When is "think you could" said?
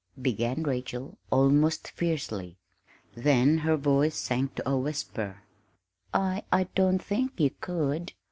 7.03-8.13